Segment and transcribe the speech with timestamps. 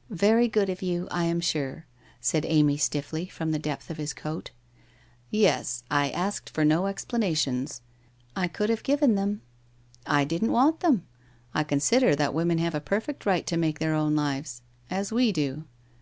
[0.26, 1.84] 'Very good of you, I am sure/
[2.18, 4.50] said Amy stiffly, from the depth of his coat.
[5.30, 7.82] 'Yes, I asked for no explanations
[8.34, 9.42] ''I could have given them....''
[10.06, 11.06] I didn't want them.
[11.52, 15.30] I consider that women have a perfect right to make their own lives, as we
[15.30, 15.64] do.'